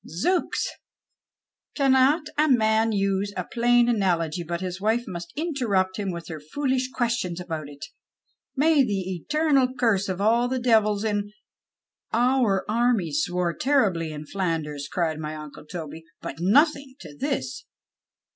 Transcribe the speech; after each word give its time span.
"Zooks! 0.25 0.67
Cannot 1.75 2.25
a 2.35 2.49
man 2.49 2.91
use 2.91 3.31
a 3.37 3.43
plain 3.43 3.87
analogy 3.87 4.41
but 4.41 4.59
his 4.59 4.81
wife 4.81 5.03
nuist 5.07 5.27
interrupt 5.35 5.97
him 5.97 6.09
with 6.09 6.27
her 6.27 6.41
focjjish 6.41 6.85
questions 6.91 7.39
about 7.39 7.69
it? 7.69 7.85
May 8.55 8.83
the 8.83 9.13
eternal 9.13 9.71
curse 9.75 10.09
of 10.09 10.19
all 10.19 10.47
the 10.47 10.57
devils 10.57 11.03
in 11.03 11.31
""Our 12.11 12.65
armies 12.67 13.21
swore 13.21 13.53
terribly 13.55 14.11
in 14.11 14.25
Flanders," 14.25 14.87
cried 14.91 15.19
my 15.19 15.35
uncle 15.35 15.65
Toby," 15.67 16.03
but 16.23 16.39
nothing 16.39 16.95
to 17.01 17.15
this." 17.15 17.67